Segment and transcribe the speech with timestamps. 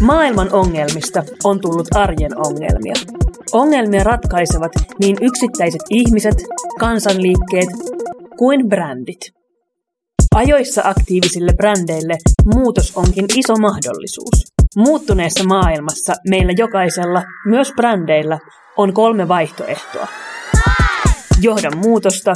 [0.00, 2.94] Maailman ongelmista on tullut arjen ongelmia.
[3.52, 6.34] Ongelmia ratkaisevat niin yksittäiset ihmiset,
[6.78, 7.68] kansanliikkeet
[8.38, 9.20] kuin brändit.
[10.34, 12.16] Ajoissa aktiivisille brändeille
[12.54, 14.52] muutos onkin iso mahdollisuus.
[14.76, 18.38] Muuttuneessa maailmassa meillä jokaisella, myös brändeillä,
[18.76, 20.08] on kolme vaihtoehtoa.
[21.40, 22.32] Johda muutosta,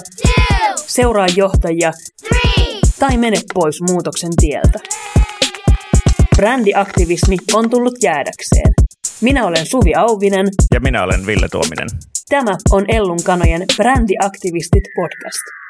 [0.76, 1.92] seuraa johtajia
[2.98, 4.78] tai mene pois muutoksen tieltä.
[6.36, 8.72] Brändiaktivismi on tullut jäädäkseen.
[9.20, 10.46] Minä olen Suvi Auvinen.
[10.74, 11.88] Ja minä olen Ville Tuominen.
[12.28, 15.61] Tämä on Ellun kanojen Brändiaktivistit podcast.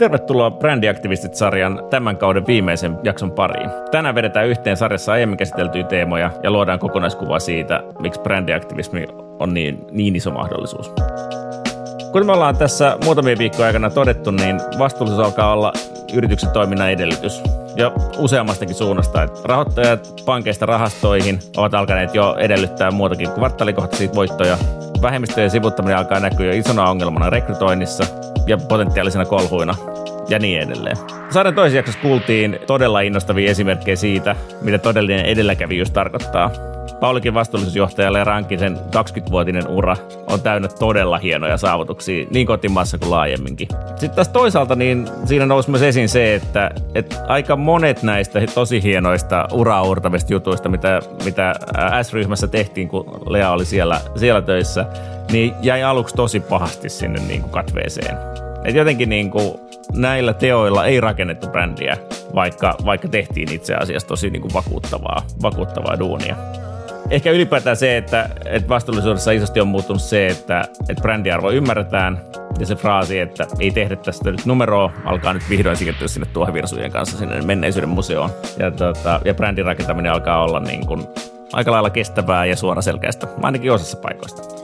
[0.00, 3.70] Tervetuloa Brändiaktivistit-sarjan tämän kauden viimeisen jakson pariin.
[3.90, 9.06] Tänään vedetään yhteen sarjassa aiemmin käsiteltyjä teemoja ja luodaan kokonaiskuva siitä, miksi brändiaktivismi
[9.38, 10.92] on niin, niin iso mahdollisuus.
[12.12, 15.72] Kuten me ollaan tässä muutamien viikkojen aikana todettu, niin vastuullisuus alkaa olla
[16.14, 17.42] yrityksen toiminnan edellytys.
[17.76, 24.58] Ja useammastakin suunnasta, että rahoittajat pankeista rahastoihin ovat alkaneet jo edellyttää muutakin kuin kvartaalikohtaisia voittoja.
[25.02, 28.04] Vähemmistöjen sivuttaminen alkaa näkyä jo isona ongelmana rekrytoinnissa
[28.46, 29.74] ja potentiaalisena kolhuina
[30.28, 30.96] ja niin edelleen.
[31.30, 36.50] Sarjan toisessa jaksossa kuultiin todella innostavia esimerkkejä siitä, mitä todellinen edelläkävijyys tarkoittaa.
[37.00, 43.68] Paulikin vastuullisuusjohtajalle ja Rankisen 20-vuotinen ura on täynnä todella hienoja saavutuksia niin kotimaassa kuin laajemminkin.
[43.88, 48.82] Sitten taas toisaalta niin siinä nousi myös esiin se, että, että aika monet näistä tosi
[48.82, 51.54] hienoista uraurtavista jutuista, mitä, mitä
[52.02, 54.86] S-ryhmässä tehtiin, kun Lea oli siellä, siellä töissä,
[55.32, 58.16] niin jäi aluksi tosi pahasti sinne niin kuin katveeseen.
[58.64, 59.54] Et jotenkin niin kuin
[59.92, 61.96] näillä teoilla ei rakennettu brändiä,
[62.34, 66.36] vaikka, vaikka tehtiin itse asiassa tosi niin kuin vakuuttavaa, vakuuttavaa duunia
[67.10, 72.20] ehkä ylipäätään se, että, että vastuullisuudessa isosti on muuttunut se, että, että brändiarvo ymmärretään
[72.58, 76.92] ja se fraasi, että ei tehdä tästä nyt numeroa, alkaa nyt vihdoin siirtyä sinne tuohivirsujen
[76.92, 78.30] kanssa sinne menneisyyden museoon.
[78.58, 81.06] Ja, tota, ja brändin rakentaminen alkaa olla niin kuin
[81.52, 84.59] aika lailla kestävää ja suoraselkäistä, ainakin osassa paikoista.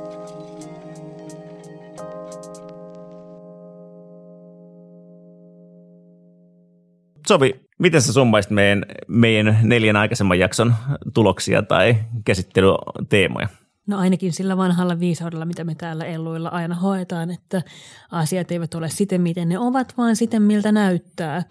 [7.28, 10.75] Sovi, miten sä summaisit meidän, meidän neljän aikaisemman jakson
[11.14, 13.48] tuloksia tai käsittelyteemoja?
[13.87, 17.63] No ainakin sillä vanhalla viisaudella, mitä me täällä Elluilla aina hoetaan, että
[18.11, 21.43] asiat eivät ole siten, miten ne ovat, vaan siten, miltä näyttää.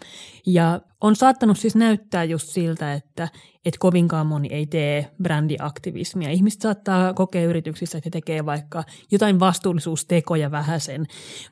[0.46, 3.28] Ja on saattanut siis näyttää just siltä, että,
[3.66, 6.30] että kovinkaan moni ei tee brändiaktivismia.
[6.30, 11.06] Ihmiset saattaa kokea yrityksissä, että he tekee vaikka jotain vastuullisuustekoja vähäsen,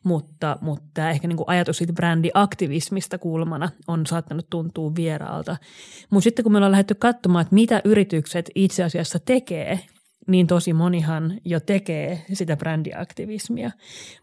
[0.04, 5.58] mutta, mutta ehkä niin kuin ajatus siitä brändiaktivismista kulmana on saattanut tuntua vieraalta.
[6.10, 9.80] Mutta sitten kun me ollaan lähdetty katsomaan, että mitä yritykset itse asiassa tekee
[10.28, 13.72] niin tosi monihan jo tekee sitä brändiaktivismia,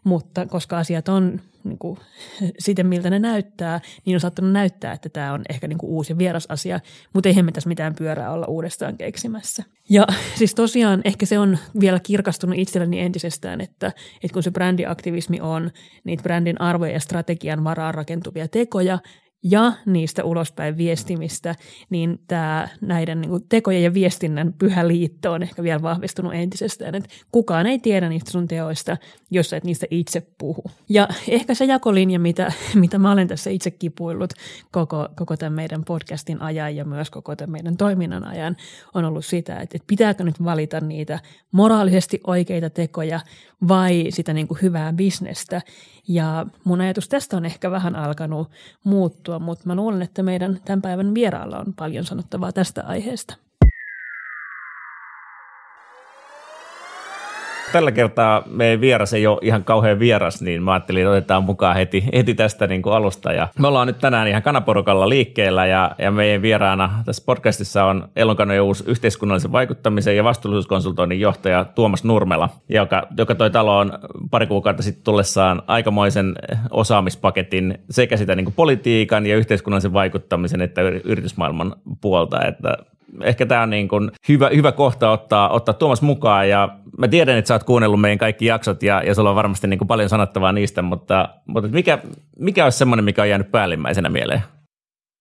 [0.03, 1.97] mutta koska asiat on niin kuin,
[2.59, 6.11] siten, miltä ne näyttää, niin on saattanut näyttää, että tämä on ehkä niin kuin uusi
[6.13, 6.79] ja vieras asia,
[7.13, 9.63] mutta eihän me tässä mitään pyörää olla uudestaan keksimässä.
[9.89, 10.07] Ja
[10.39, 13.87] siis tosiaan ehkä se on vielä kirkastunut itselleni entisestään, että,
[14.23, 15.71] että kun se brändiaktivismi on
[16.03, 18.99] niitä brändin arvoja ja strategian varaan rakentuvia tekoja,
[19.43, 21.55] ja niistä ulospäin viestimistä,
[21.89, 26.95] niin tämä näiden niin kuin tekojen ja viestinnän pyhä liitto on ehkä vielä vahvistunut entisestään,
[26.95, 28.97] että kukaan ei tiedä niistä sun teoista,
[29.31, 30.63] jos sä et niistä itse puhu.
[30.89, 34.33] Ja ehkä se jakolinja, mitä, mitä mä olen tässä itse kipuillut
[34.71, 38.57] koko, koko tämän meidän podcastin ajan ja myös koko tämän meidän toiminnan ajan,
[38.93, 41.19] on ollut sitä, että, että pitääkö nyt valita niitä
[41.51, 43.19] moraalisesti oikeita tekoja
[43.67, 45.61] vai sitä niin kuin hyvää bisnestä.
[46.07, 48.49] Ja mun ajatus tästä on ehkä vähän alkanut
[48.83, 53.35] muuttua, mutta mä luulen, että meidän tämän päivän vieraalla on paljon sanottavaa tästä aiheesta.
[57.71, 61.75] Tällä kertaa meidän vieras ei ole ihan kauhean vieras, niin mä ajattelin, että otetaan mukaan
[61.75, 63.33] heti, heti tästä niin kuin alusta.
[63.33, 68.09] Ja me ollaan nyt tänään ihan kanaporukalla liikkeellä ja, ja meidän vieraana tässä podcastissa on
[68.15, 73.91] Elonkanojen uusi yhteiskunnallisen vaikuttamisen ja vastuullisuuskonsultoinnin johtaja Tuomas Nurmela, joka, joka toi taloon
[74.31, 76.35] pari kuukautta sitten tullessaan aikamoisen
[76.69, 82.77] osaamispaketin sekä sitä niin kuin politiikan ja yhteiskunnallisen vaikuttamisen että yritysmaailman puolta, että
[83.23, 86.69] ehkä tämä on niin kuin hyvä, hyvä kohta ottaa, ottaa Tuomas mukaan ja
[87.01, 89.77] mä tiedän, että sä oot kuunnellut meidän kaikki jaksot ja, ja sulla on varmasti niin
[89.77, 91.99] kuin paljon sanottavaa niistä, mutta, mutta mikä,
[92.39, 94.43] mikä olisi semmoinen, mikä on jäänyt päällimmäisenä mieleen?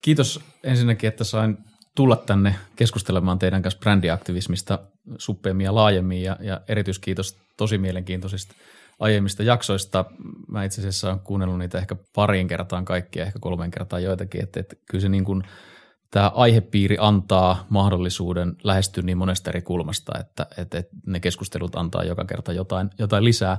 [0.04, 1.58] Kiitos ensinnäkin, että sain
[1.96, 4.78] tulla tänne keskustelemaan teidän kanssa brändiaktivismista
[5.18, 8.54] suppeemmin ja laajemmin ja, ja erityiskiitos tosi mielenkiintoisista
[8.98, 10.04] aiemmista jaksoista.
[10.48, 14.60] Mä itse asiassa olen kuunnellut niitä ehkä pariin kertaan kaikkia, ehkä kolmeen kertaan joitakin, että,
[14.60, 15.42] että kyllä se niin kuin
[16.10, 22.04] tämä aihepiiri antaa mahdollisuuden lähestyä niin monesta eri kulmasta, että, että, että ne keskustelut antaa
[22.04, 23.58] joka kerta jotain, jotain lisää.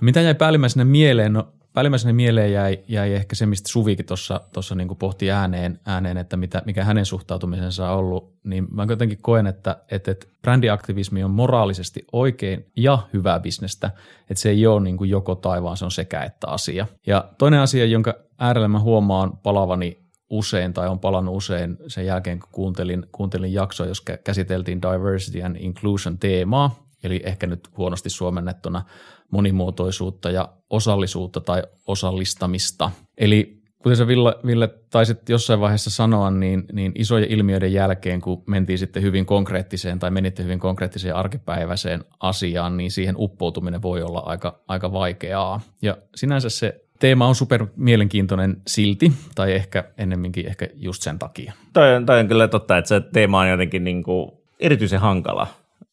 [0.00, 1.32] Mitä jäi päällimmäisenä mieleen?
[1.32, 4.06] No päällimmäisenä mieleen jäi, jäi ehkä se, mistä Suvikin
[4.52, 9.18] tuossa niin pohti ääneen, ääneen, että mitä, mikä hänen suhtautumisensa on ollut, niin mä jotenkin
[9.22, 13.90] koen, että, että, että brändiaktivismi on moraalisesti oikein ja hyvää bisnestä,
[14.30, 16.86] että se ei ole niin kuin joko tai, vaan se on sekä että asia.
[17.06, 20.03] Ja toinen asia, jonka äärellä mä huomaan palavani
[20.34, 25.56] usein tai on palannut usein sen jälkeen, kun kuuntelin, kuuntelin jaksoa, jos käsiteltiin diversity and
[25.60, 28.84] inclusion teemaa, eli ehkä nyt huonosti suomennettuna
[29.30, 32.90] monimuotoisuutta ja osallisuutta tai osallistamista.
[33.18, 38.42] Eli kuten sä Ville, Ville taisit jossain vaiheessa sanoa, niin, niin isojen ilmiöiden jälkeen, kun
[38.46, 44.18] mentiin sitten hyvin konkreettiseen tai menitte hyvin konkreettiseen arkipäiväiseen asiaan, niin siihen uppoutuminen voi olla
[44.18, 45.60] aika, aika vaikeaa.
[45.82, 51.52] Ja sinänsä se teema on super mielenkiintoinen silti, tai ehkä ennemminkin ehkä just sen takia.
[51.72, 54.30] Toi on, toi on kyllä totta, että se teema on jotenkin niin kuin
[54.60, 55.46] erityisen hankala.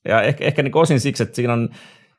[0.05, 1.69] Ja ehkä, ehkä niin osin siksi, että siinä on,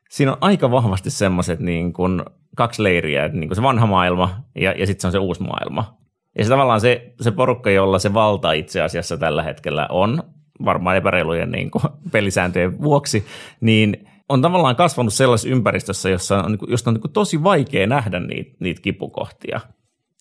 [0.09, 2.23] siinä on aika vahvasti semmoiset niin kuin
[2.55, 5.97] kaksi leiriä, niin kuin se vanha maailma ja, ja sitten se on se uusi maailma.
[6.37, 10.23] Ja se tavallaan se, se porukka, jolla se valta itse asiassa tällä hetkellä on,
[10.65, 13.25] varmaan epäreilujen niin kuin pelisääntöjen vuoksi,
[13.61, 13.97] niin–
[14.33, 18.51] on tavallaan kasvanut sellaisessa ympäristössä, jossa on, niinku, josta on niin tosi vaikea nähdä niitä,
[18.59, 19.59] niitä kipukohtia.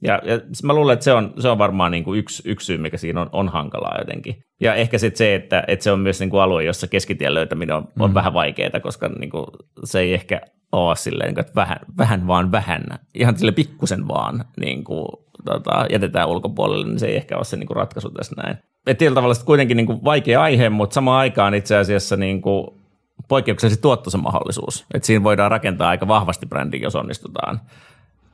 [0.03, 2.79] Ja, ja mä luulen, että se on, se on varmaan niin kuin yksi, yksi syy,
[2.79, 4.45] mikä siinä on, on hankalaa jotenkin.
[4.61, 7.77] Ja ehkä sitten se, että, että se on myös niin kuin alue, jossa keskitien löytäminen
[7.77, 8.15] on, on mm.
[8.15, 9.47] vähän vaikeaa, koska niin kuin
[9.85, 10.41] se ei ehkä
[10.73, 12.83] ole silleen, että vähän, vähän vaan vähän,
[13.15, 15.07] ihan sille pikkusen vaan niin kuin,
[15.45, 18.57] tota, jätetään ulkopuolelle, niin se ei ehkä ole se niin kuin ratkaisu tässä näin.
[18.87, 22.82] Et tietyllä tavalla kuitenkin niin kuin vaikea aihe, mutta samaan aikaan itse asiassa niin kuin
[23.29, 24.87] poikkeuksellisesti tuottoisa mahdollisuus.
[24.95, 27.61] että siinä voidaan rakentaa aika vahvasti brändi, jos onnistutaan.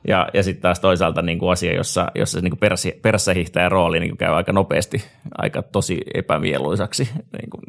[0.07, 3.71] Ja, ja sitten taas toisaalta niin kuin asia, jossa, jossa niin kuin perässä, perässä hiihtäjän
[3.71, 5.03] rooli niin kuin käy aika nopeasti,
[5.37, 7.63] aika tosi epämieluisaksi niin kuin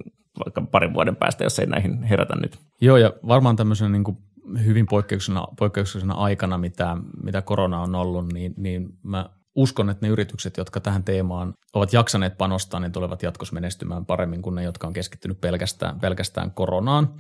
[0.45, 2.59] vaikka parin vuoden päästä, jos ei näihin herätä nyt.
[2.81, 4.19] Joo, ja varmaan tämmöisen niin kuin
[4.65, 10.13] hyvin poikkeuksellisena, poikkeuksellisena aikana, mitä, mitä korona on ollut, niin, niin mä uskon, että ne
[10.13, 14.87] yritykset, jotka tähän teemaan ovat jaksaneet panostaa, niin tulevat jatkossa menestymään paremmin kuin ne, jotka
[14.87, 17.15] on keskittynyt pelkästään, pelkästään koronaan.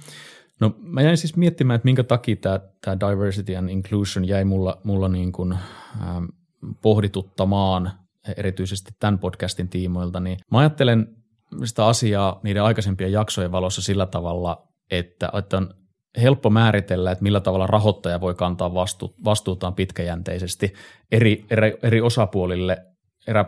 [0.60, 4.80] No mä jäin siis miettimään, että minkä takia tämä, tämä diversity and inclusion jäi mulla,
[4.84, 6.24] mulla niin kuin, ähm,
[6.82, 7.92] pohdituttamaan
[8.36, 11.06] erityisesti tämän podcastin tiimoilta, niin mä ajattelen
[11.64, 15.74] sitä asiaa niiden aikaisempien jaksojen valossa sillä tavalla, että, että on
[16.22, 20.74] helppo määritellä, että millä tavalla rahoittaja voi kantaa vastu, vastuutaan pitkäjänteisesti
[21.12, 22.82] eri, eri, eri osapuolille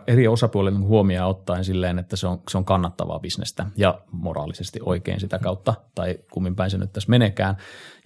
[0.07, 5.21] eri osapuolille huomioon ottaen silleen, että se on, se on kannattavaa bisnestä ja moraalisesti oikein
[5.21, 7.57] sitä kautta, tai kummin päin se nyt tässä menekään.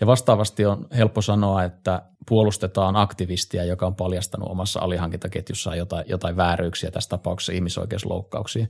[0.00, 6.37] Ja vastaavasti on helppo sanoa, että puolustetaan aktivistia, joka on paljastanut omassa alihankintaketjussaan jotain, jotain
[6.37, 8.67] vääryyksiä, tässä tapauksessa ihmisoikeusloukkauksia.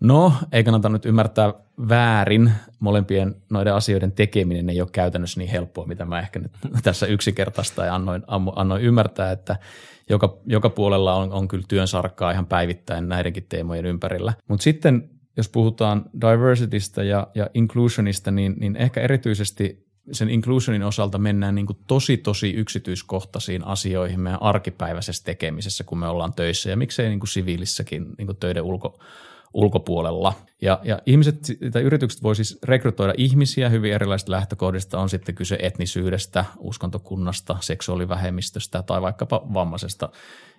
[0.00, 1.54] No, ei kannata nyt ymmärtää
[1.88, 2.52] väärin.
[2.80, 6.52] Molempien noiden asioiden tekeminen ei ole käytännössä niin helppoa, mitä mä ehkä nyt
[6.82, 8.22] tässä yksinkertaista ja annoin,
[8.56, 9.56] annoin ymmärtää, että
[10.10, 14.32] joka, joka puolella on, on kyllä työn sarkkaa ihan päivittäin näidenkin teemojen ympärillä.
[14.48, 21.18] Mutta sitten jos puhutaan diversitystä ja, ja inclusionista, niin, niin ehkä erityisesti sen inclusionin osalta
[21.18, 26.76] mennään niin kuin tosi tosi yksityiskohtaisiin asioihin meidän arkipäiväisessä tekemisessä, kun me ollaan töissä ja
[26.76, 28.98] miksei niin kuin siviilissäkin niin kuin töiden ulko,
[29.56, 30.32] ulkopuolella.
[30.62, 31.36] Ja, ja ihmiset
[31.72, 38.82] tai yritykset voi siis rekrytoida ihmisiä hyvin erilaisista lähtökohdista, on sitten kyse etnisyydestä, uskontokunnasta, seksuaalivähemmistöstä
[38.82, 40.08] tai vaikkapa vammaisesta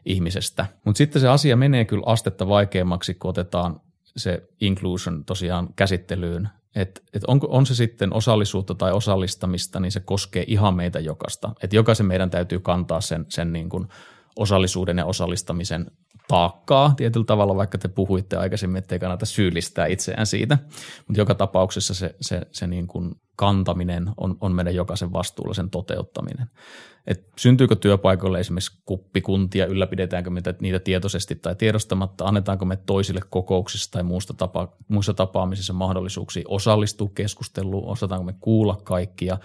[0.06, 0.66] ihmisestä.
[0.86, 3.82] Mutta sitten se asia menee kyllä astetta vaikeammaksi, kun otetaan
[4.18, 6.50] se inclusion tosiaan käsittelyyn.
[6.76, 11.54] Et, et on, on se sitten osallisuutta tai osallistamista, niin se koskee ihan meitä jokasta.
[11.64, 13.88] Et jokaisen meidän täytyy kantaa sen, sen niin kuin
[14.36, 15.92] osallisuuden ja osallistamisen
[16.28, 20.58] taakkaa tietyllä tavalla, vaikka te puhuitte aikaisemmin, että ei kannata syyllistää itseään siitä.
[21.08, 25.70] Mutta joka tapauksessa se, se, se niin kuin kantaminen on, on meidän jokaisen vastuulla sen
[25.70, 26.48] toteuttaminen.
[27.08, 33.92] Et syntyykö työpaikoille esimerkiksi kuppikuntia, ylläpidetäänkö me niitä tietoisesti tai tiedostamatta, annetaanko me toisille kokouksissa
[33.92, 39.38] tai muusta tapa, muissa tapaamisissa mahdollisuuksia osallistua keskusteluun, osataanko me kuulla kaikkia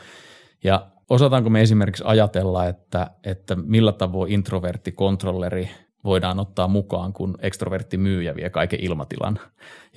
[0.65, 5.71] ja osataanko me esimerkiksi ajatella, että, että millä tavoin introvertti kontrolleri
[6.05, 9.39] voidaan ottaa mukaan, kun ekstrovertti myyjä vie kaiken ilmatilan.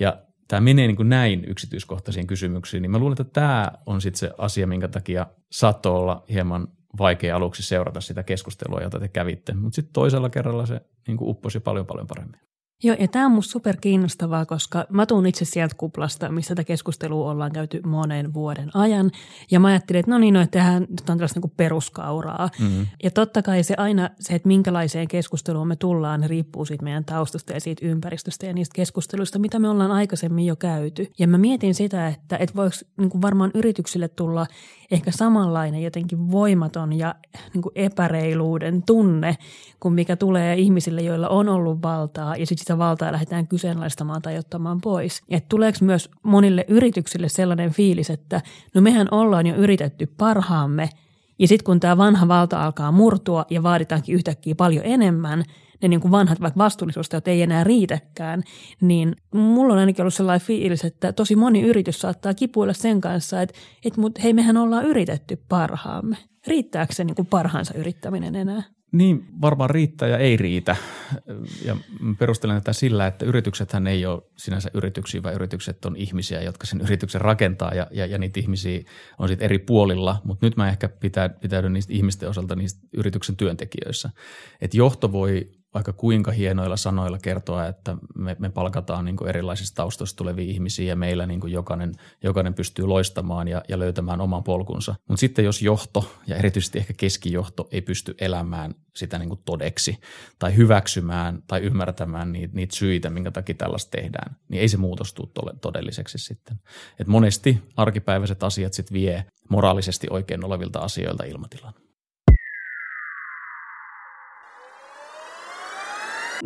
[0.00, 4.18] Ja tämä menee niin kuin näin yksityiskohtaisiin kysymyksiin, niin mä luulen, että tämä on sitten
[4.18, 9.54] se asia, minkä takia saattoi olla hieman vaikea aluksi seurata sitä keskustelua, jota te kävitte.
[9.54, 12.40] Mutta sitten toisella kerralla se niin kuin upposi paljon paljon paremmin.
[12.84, 16.66] Joo, ja tämä on musta super kiinnostavaa, koska mä tuun itse sieltä kuplasta, missä tätä
[16.66, 19.10] keskustelua ollaan käyty monen vuoden ajan.
[19.50, 22.50] Ja mä ajattelin, että no niin, no, että tehdään nyt on tällaista niin peruskauraa.
[22.60, 22.86] Mm-hmm.
[23.02, 27.52] Ja totta kai se aina, se, että minkälaiseen keskusteluun me tullaan, riippuu siitä meidän taustasta
[27.52, 31.06] ja siitä ympäristöstä ja niistä keskusteluista, mitä me ollaan aikaisemmin jo käyty.
[31.18, 34.46] Ja mä mietin sitä, että, että voiko niin kuin varmaan yrityksille tulla
[34.90, 37.14] ehkä samanlainen jotenkin voimaton ja
[37.54, 39.36] niin kuin epäreiluuden tunne,
[39.80, 44.38] kuin mikä tulee ihmisille, joilla on ollut valtaa ja sitten sitä valtaa lähdetään kyseenalaistamaan tai
[44.38, 45.22] ottamaan pois.
[45.28, 48.42] Et tuleeko myös monille yrityksille sellainen fiilis, että
[48.74, 50.88] no mehän ollaan jo yritetty parhaamme
[51.38, 55.44] ja sitten kun tämä vanha valta alkaa murtua ja vaaditaankin yhtäkkiä paljon enemmän–
[55.82, 58.42] ne niin kuin vanhat vaikka vastuullisuusteot ei enää riitäkään,
[58.80, 63.42] niin mulla on ainakin ollut sellainen fiilis, että tosi moni yritys saattaa kipuilla sen kanssa,
[63.42, 63.54] että,
[63.84, 66.16] että mut, hei mehän ollaan yritetty parhaamme.
[66.46, 68.62] Riittääkö se niin kuin parhaansa yrittäminen enää?
[68.92, 70.76] Niin, varmaan riittää ja ei riitä.
[71.64, 71.76] Ja
[72.18, 76.80] perustelen tätä sillä, että yrityksethän ei ole sinänsä yrityksiä, vaan yritykset on ihmisiä, jotka sen
[76.80, 78.80] yrityksen rakentaa ja, ja, ja niitä ihmisiä
[79.18, 80.20] on sitten eri puolilla.
[80.24, 84.10] Mutta nyt mä ehkä pitää, pitäydyn niistä ihmisten osalta niistä yrityksen työntekijöissä.
[84.60, 90.16] Että johto voi vaikka kuinka hienoilla sanoilla kertoa, että me, me palkataan niin erilaisista taustoista
[90.16, 91.92] tulevia ihmisiä ja meillä niin jokainen,
[92.24, 94.94] jokainen pystyy loistamaan ja, ja löytämään oman polkunsa.
[95.08, 99.98] Mutta sitten jos johto ja erityisesti ehkä keskijohto ei pysty elämään sitä niin kuin todeksi
[100.38, 105.14] tai hyväksymään tai ymmärtämään niitä, niitä syitä, minkä takia tällaista tehdään, niin ei se muutos
[105.14, 106.56] tule todelliseksi sitten.
[107.00, 111.74] Et monesti arkipäiväiset asiat sitten vie moraalisesti oikein olevilta asioilta ilmatilan.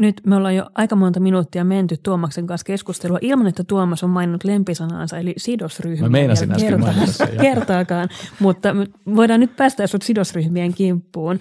[0.00, 4.10] Nyt me ollaan jo aika monta minuuttia menty Tuomaksen kanssa keskustelua ilman, että Tuomas on
[4.10, 6.06] maininnut lempisanaansa, eli sidosryhmä.
[6.06, 7.28] Mä meinasin äsken mainita sen.
[7.40, 8.68] Kertaakaan, mutta
[9.16, 11.40] voidaan nyt päästä sidosryhmien kimppuun.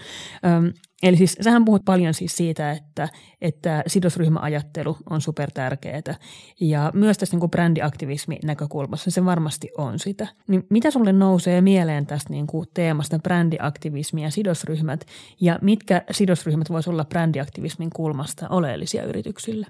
[1.04, 3.10] Eli siis sähän puhut paljon siis siitä, että,
[3.42, 6.16] että sidosryhmäajattelu on super tärkeää
[6.60, 10.28] ja myös tästä niin brändiaktivismin näkökulmassa se varmasti on sitä.
[10.48, 15.06] Niin mitä sulle nousee mieleen tästä niin kuin teemasta brändiaktivismi ja sidosryhmät
[15.42, 19.68] ja mitkä sidosryhmät voisivat olla brändiaktivismin kulmasta oleellisia yrityksille?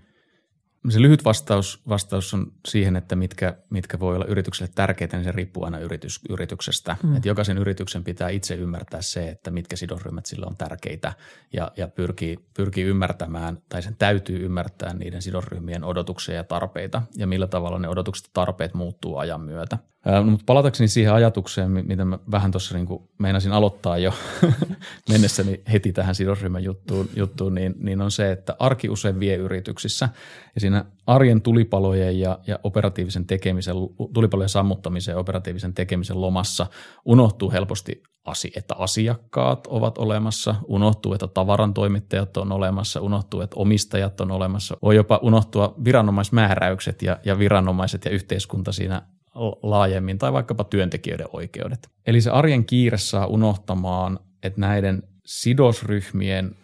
[0.89, 5.31] Se lyhyt vastaus, vastaus on siihen, että mitkä, mitkä voi olla yritykselle tärkeitä, niin se
[5.31, 6.97] riippuu aina yritys, yrityksestä.
[7.03, 7.15] Hmm.
[7.15, 11.13] Että jokaisen yrityksen pitää itse ymmärtää se, että mitkä sidosryhmät sillä on tärkeitä
[11.53, 17.27] ja, ja pyrkii, pyrkii ymmärtämään tai sen täytyy ymmärtää niiden sidosryhmien odotuksia ja tarpeita ja
[17.27, 19.77] millä tavalla ne odotukset ja tarpeet muuttuu ajan myötä.
[20.11, 22.87] No, mutta palatakseni siihen ajatukseen, mitä mä vähän tuossa niin
[23.17, 24.13] meinasin aloittaa jo
[25.11, 30.09] mennessäni heti tähän sidosryhmän juttuun, juttuun niin, niin on se, että arki usein vie yrityksissä.
[30.55, 33.75] Ja siinä arjen tulipalojen ja, ja operatiivisen tekemisen,
[34.13, 36.67] tulipalojen sammuttamisen ja operatiivisen tekemisen lomassa
[37.05, 38.03] unohtuu helposti,
[38.55, 44.95] että asiakkaat ovat olemassa, unohtuu, että tavarantoimittajat on olemassa, unohtuu, että omistajat on olemassa, voi
[44.95, 49.01] jopa unohtua viranomaismääräykset ja, ja viranomaiset ja yhteiskunta siinä
[49.63, 51.89] laajemmin tai vaikkapa työntekijöiden oikeudet.
[52.07, 56.55] Eli se arjen kiire saa unohtamaan, että näiden sidosryhmien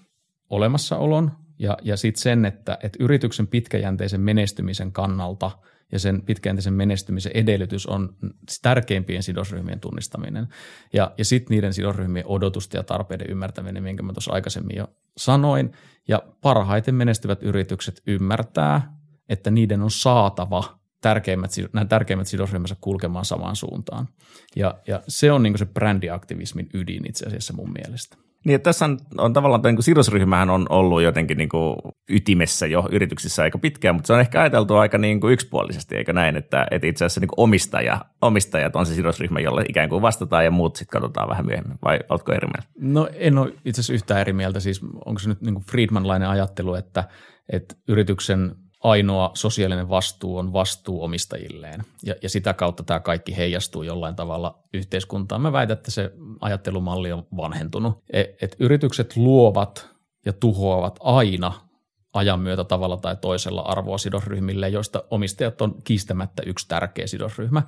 [0.50, 5.51] olemassaolon ja, ja sitten sen, että, että yrityksen pitkäjänteisen menestymisen kannalta
[5.91, 8.15] ja sen pitkäjänteisen menestymisen edellytys on
[8.62, 10.48] tärkeimpien sidosryhmien tunnistaminen.
[10.93, 15.72] Ja, ja sitten niiden sidosryhmien odotusten ja tarpeiden ymmärtäminen, minkä mä tuossa aikaisemmin jo sanoin.
[16.07, 18.93] Ja parhaiten menestyvät yritykset ymmärtää,
[19.29, 24.07] että niiden on saatava tärkeimmät, nämä tärkeimmät sidosryhmänsä kulkemaan samaan suuntaan.
[24.55, 28.17] Ja, ja se on niin se brändiaktivismin ydin itse asiassa mun mielestä.
[28.45, 31.75] Niin, tässä on, on tavallaan, että niin sidosryhmähän on ollut jotenkin niin kuin
[32.09, 36.13] ytimessä jo yrityksissä aika pitkään, mutta se on ehkä ajateltu aika niin kuin yksipuolisesti, eikö
[36.13, 40.01] näin, että, että itse asiassa niin kuin omistaja, omistajat on se sidosryhmä, jolle ikään kuin
[40.01, 42.69] vastataan ja muut sitten katsotaan vähän myöhemmin, vai oletko eri mieltä?
[42.79, 46.29] No en ole itse asiassa yhtään eri mieltä, siis onko se nyt niin kuin Friedmanlainen
[46.29, 47.03] ajattelu, että,
[47.50, 48.55] että yrityksen
[48.86, 51.84] ainoa sosiaalinen vastuu on vastuu omistajilleen.
[52.04, 55.42] Ja, ja sitä kautta tämä kaikki heijastuu jollain tavalla yhteiskuntaan.
[55.42, 56.12] Mä väitän, että se
[56.42, 57.98] ajattelumalli on vanhentunut.
[58.10, 59.89] Et, et yritykset luovat
[60.25, 61.54] ja tuhoavat aina
[62.13, 67.63] ajan myötä tavalla tai toisella arvoa sidosryhmille, joista omistajat on kiistämättä yksi tärkeä sidosryhmä.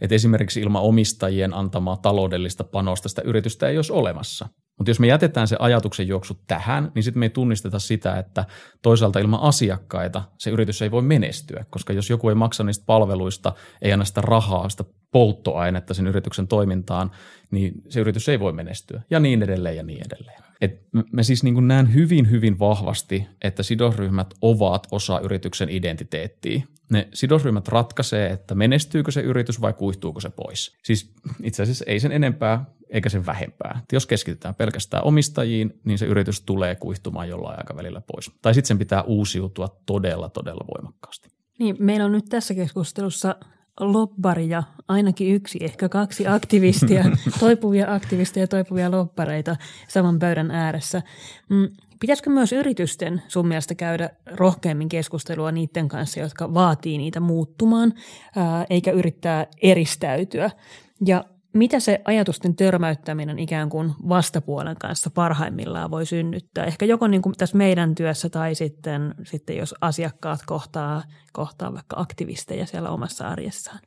[0.00, 4.48] Et esimerkiksi ilman omistajien antamaa taloudellista panosta sitä yritystä ei olisi olemassa.
[4.80, 8.44] Mutta jos me jätetään se ajatuksen juoksu tähän, niin sitten me ei tunnisteta sitä, että
[8.82, 13.52] toisaalta ilman asiakkaita se yritys ei voi menestyä, koska jos joku ei maksa niistä palveluista,
[13.82, 17.10] ei anna sitä rahaa, sitä polttoainetta sen yrityksen toimintaan,
[17.50, 20.42] niin se yritys ei voi menestyä ja niin edelleen ja niin edelleen.
[20.60, 26.62] Et mä siis niin näen hyvin, hyvin vahvasti, että sidosryhmät ovat osa yrityksen identiteettiä.
[26.90, 30.76] Ne sidosryhmät ratkaisee, että menestyykö se yritys vai kuihtuuko se pois.
[30.84, 33.80] Siis itse asiassa ei sen enempää eikä sen vähempää.
[33.82, 38.30] Et jos keskitytään pelkästään omistajiin, niin se yritys tulee kuihtumaan jollain aikavälillä pois.
[38.42, 41.28] Tai sitten sen pitää uusiutua todella, todella voimakkaasti.
[41.58, 43.36] Niin, meillä on nyt tässä keskustelussa
[43.80, 47.04] lobbaria, ainakin yksi, ehkä kaksi aktivistia,
[47.40, 49.56] toipuvia aktivisteja ja toipuvia lobbareita
[49.88, 51.02] saman pöydän ääressä.
[51.48, 51.68] Mm,
[52.00, 57.92] pitäisikö myös yritysten sun mielestä käydä rohkeammin keskustelua niiden kanssa, jotka vaatii niitä muuttumaan,
[58.36, 60.50] ää, eikä yrittää eristäytyä?
[61.06, 66.64] Ja mitä se ajatusten törmäyttäminen ikään kuin vastapuolen kanssa parhaimmillaan voi synnyttää?
[66.64, 71.02] Ehkä joko niin kuin tässä meidän työssä tai sitten, sitten jos asiakkaat kohtaa,
[71.32, 73.80] kohtaa vaikka aktivisteja siellä omassa arjessaan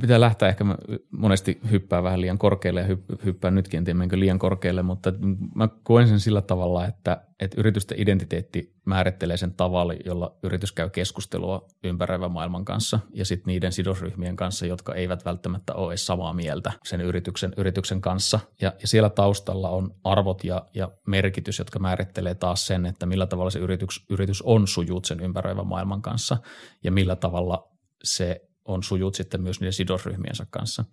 [0.00, 0.64] pitää lähteä ehkä,
[1.10, 5.12] monesti hyppää vähän liian korkealle ja hyppään nytkin, en tiedä liian korkealle, mutta
[5.54, 10.90] mä koen sen sillä tavalla, että, että yritysten identiteetti määrittelee sen tavalla, jolla yritys käy
[10.90, 16.32] keskustelua ympäröivän maailman kanssa ja sitten niiden sidosryhmien kanssa, jotka eivät välttämättä ole edes samaa
[16.32, 18.40] mieltä sen yrityksen, yrityksen kanssa.
[18.60, 23.26] Ja, ja siellä taustalla on arvot ja, ja merkitys, jotka määrittelee taas sen, että millä
[23.26, 26.36] tavalla se yritys, yritys on sujut sen ympäröivän maailman kanssa
[26.84, 27.68] ja millä tavalla
[28.04, 30.84] se on sujut sitten myös niiden sidosryhmiensä kanssa.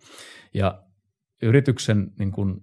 [0.53, 0.83] Ja
[1.41, 2.61] yrityksen niin kuin,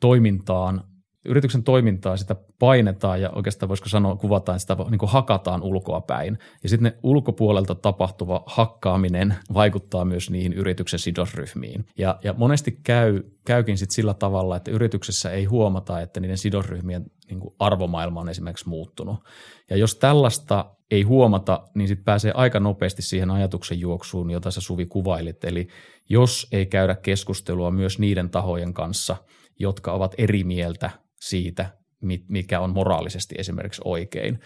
[0.00, 0.84] toimintaan,
[1.24, 6.38] yrityksen toimintaa sitä painetaan ja oikeastaan voisiko sanoa, kuvataan sitä, niin kuin hakataan ulkoa päin.
[6.62, 11.84] Ja sitten ne ulkopuolelta tapahtuva hakkaaminen vaikuttaa myös niihin yrityksen sidosryhmiin.
[11.98, 17.04] Ja, ja monesti käy, käykin sitten sillä tavalla, että yrityksessä ei huomata, että niiden sidosryhmien
[17.30, 19.18] niin kuin arvomaailma on esimerkiksi muuttunut.
[19.70, 24.60] Ja jos tällaista ei huomata, niin sitten pääsee aika nopeasti siihen ajatuksen juoksuun, jota sä
[24.60, 25.44] Suvi kuvailit.
[25.44, 25.68] Eli
[26.08, 29.16] jos ei käydä keskustelua myös niiden tahojen kanssa,
[29.58, 31.70] jotka ovat eri mieltä siitä,
[32.28, 34.40] mikä on moraalisesti esimerkiksi oikein,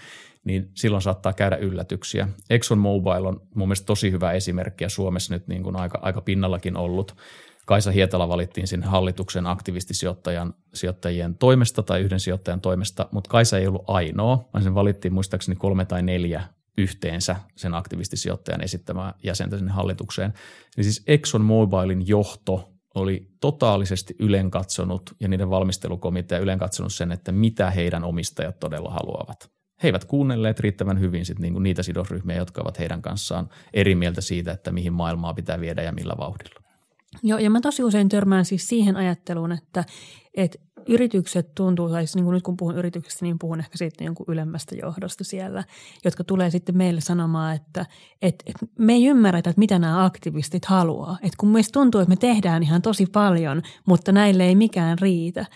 [0.44, 2.28] niin silloin saattaa käydä yllätyksiä.
[2.50, 6.20] Exxon Mobil on mun mielestä tosi hyvä esimerkki ja Suomessa nyt niin kuin aika, aika
[6.20, 7.16] pinnallakin ollut.
[7.66, 13.66] Kaisa Hietala valittiin sinne hallituksen aktivistisijoittajan sijoittajien toimesta tai yhden sijoittajan toimesta, mutta Kaisa ei
[13.66, 16.42] ollut ainoa, vaan sen valittiin muistaakseni kolme tai neljä
[16.78, 20.32] yhteensä sen aktivistisijoittajan esittämää jäsentä sinne hallitukseen.
[20.76, 27.12] Eli siis Exxon Mobilin johto oli totaalisesti ylen katsonut ja niiden valmistelukomitea ylen katsonut sen,
[27.12, 29.50] että mitä heidän omistajat todella haluavat.
[29.82, 34.20] He eivät kuunnelleet riittävän hyvin sit niinku niitä sidosryhmiä, jotka ovat heidän kanssaan eri mieltä
[34.20, 36.62] siitä, että mihin maailmaa pitää viedä ja millä vauhdilla.
[37.22, 39.84] Joo, ja mä tosi usein törmään siis siihen ajatteluun, että,
[40.34, 44.04] että yritykset tuntuu, tai siis niin kuin nyt kun puhun yrityksestä, niin puhun ehkä siitä
[44.04, 45.64] jonkun ylemmästä johdosta siellä,
[46.04, 47.86] jotka tulee sitten meille sanomaan, että,
[48.22, 51.18] että, että me ei ymmärretä, että mitä nämä aktivistit haluaa.
[51.22, 55.46] Että kun meistä tuntuu, että me tehdään ihan tosi paljon, mutta näille ei mikään riitä.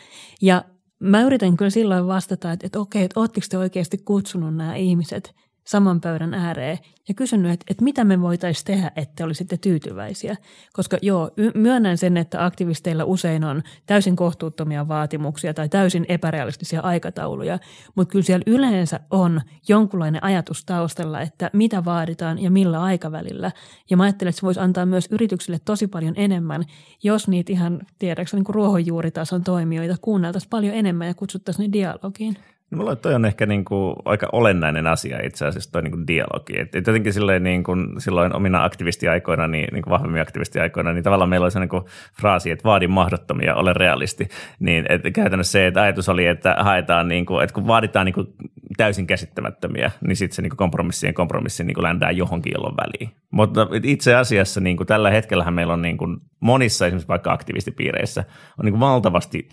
[0.42, 0.64] Ja
[0.98, 5.34] mä yritän kyllä silloin vastata, että, että okei, että ootteko te oikeasti kutsunut nämä ihmiset–
[5.66, 10.36] saman pöydän ääreen ja kysynyt, että, että mitä me voitaisiin tehdä, että olisitte tyytyväisiä.
[10.72, 17.58] Koska joo, myönnän sen, että aktivisteilla usein on täysin kohtuuttomia vaatimuksia tai täysin epärealistisia aikatauluja,
[17.94, 23.52] mutta kyllä siellä yleensä on jonkunlainen ajatus taustalla, että mitä vaaditaan ja millä aikavälillä.
[23.90, 26.64] Ja mä ajattelen, että se voisi antaa myös yrityksille tosi paljon enemmän,
[27.02, 32.36] jos niitä ihan, tiedätkö, niin ruohonjuuritason toimijoita kuunneltaisiin paljon enemmän ja kutsuttaisiin ne dialogiin.
[32.70, 36.06] No mulla toi on ehkä niin kuin aika olennainen asia itse asiassa toi niin kuin
[36.06, 36.60] dialogi.
[36.60, 41.28] Et, jotenkin silleen niin kuin silloin omina aktivistiaikoina, niin, niin kuin vahvemmin aktivistiaikoina, niin tavallaan
[41.28, 41.84] meillä oli se niin kuin
[42.20, 44.28] fraasi, että vaadi mahdottomia, ole realisti.
[44.60, 48.14] Niin et käytännössä se, että ajatus oli, että haetaan, niin kuin, että kun vaaditaan niin
[48.14, 48.26] kuin
[48.76, 53.16] täysin käsittämättömiä, niin sitten se niin kuin kompromissien kompromissi niin kuin ländää johonkin, jolloin väliin.
[53.30, 58.24] Mutta itse asiassa niin kuin tällä hetkellähän meillä on niin kuin monissa esimerkiksi vaikka aktivistipiireissä
[58.58, 59.48] on niin kuin valtavasti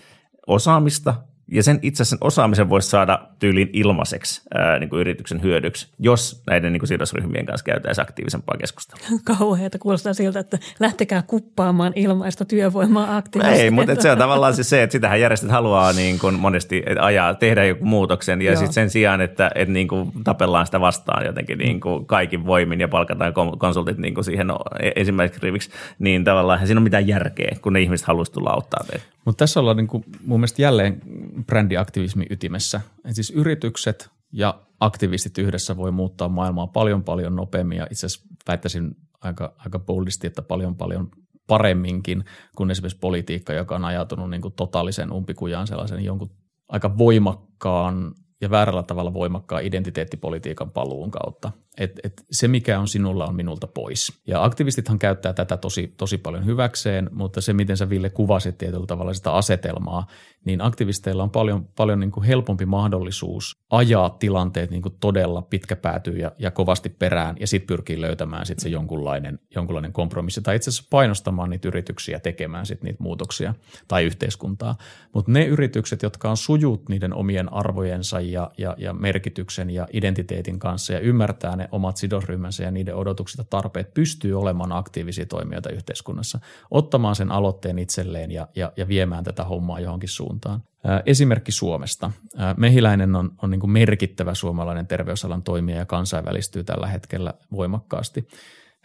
[0.47, 1.13] osaamista,
[1.51, 5.87] ja sen itse asiassa sen osaamisen voisi saada tyyliin ilmaiseksi ää, niin kuin yrityksen hyödyksi,
[5.99, 9.19] jos näiden niin kuin sidosryhmien kanssa käytäisiin aktiivisempaa keskustelua.
[9.37, 13.61] Kauheata kuulostaa siltä, että lähtekää kuppaamaan ilmaista työvoimaa aktiivisesti.
[13.61, 17.33] Ei, mutta se on tavallaan siis se, että sitähän järjestöt haluaa niin kuin monesti ajaa,
[17.33, 21.57] tehdä joku muutoksen ja sitten sen sijaan, että, että niin kuin tapellaan sitä vastaan jotenkin
[21.57, 24.47] niin kuin kaikin voimin ja palkataan konsultit niin kuin siihen
[24.95, 29.05] ensimmäiseksi riviksi, niin tavallaan siinä on mitään järkeä, kun ne ihmiset haluaisivat tulla auttaa teitä.
[29.25, 31.01] Mutta tässä ollaan niin kuin, mun mielestä jälleen
[31.45, 32.81] brändiaktivismin ytimessä.
[33.05, 38.27] Et siis yritykset ja aktivistit yhdessä voi muuttaa maailmaa paljon paljon nopeammin ja itse asiassa
[38.47, 41.09] väittäisin aika, aika boldisti, että paljon paljon
[41.47, 42.23] paremminkin
[42.55, 46.29] kuin esimerkiksi politiikka, joka on ajatunut niin kuin totaalisen umpikujaan sellaisen jonkun
[46.69, 51.51] aika voimakkaan ja väärällä tavalla voimakkaan identiteettipolitiikan paluun kautta.
[51.77, 54.21] Et, et se, mikä on sinulla, on minulta pois.
[54.27, 58.85] Ja aktivistithan käyttää tätä tosi, tosi paljon hyväkseen, mutta se, miten sä Ville kuvasit tietyllä
[58.85, 60.07] tavalla sitä asetelmaa,
[60.45, 66.17] niin aktivisteilla on paljon, paljon niin kuin helpompi mahdollisuus ajaa tilanteet niin kuin todella pitkäpäätyy
[66.17, 70.69] ja, ja kovasti perään ja sitten pyrkii löytämään sit se jonkunlainen, jonkunlainen kompromissi tai itse
[70.69, 73.53] asiassa painostamaan niitä yrityksiä tekemään sit niitä muutoksia
[73.87, 74.75] tai yhteiskuntaa.
[75.13, 80.59] Mutta ne yritykset, jotka on sujut niiden omien arvojensa ja, ja, ja merkityksen ja identiteetin
[80.59, 86.39] kanssa ja ymmärtää omat sidosryhmänsä ja niiden odotukset ja tarpeet, pystyy olemaan aktiivisia toimijoita yhteiskunnassa,
[86.71, 90.63] ottamaan sen aloitteen itselleen ja, ja, ja viemään tätä hommaa johonkin suuntaan.
[91.05, 92.11] Esimerkki Suomesta.
[92.57, 98.27] Mehiläinen on, on niin merkittävä suomalainen terveysalan toimija ja kansainvälistyy tällä hetkellä voimakkaasti.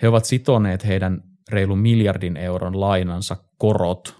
[0.03, 4.17] He ovat sitoneet heidän reilun miljardin euron lainansa korot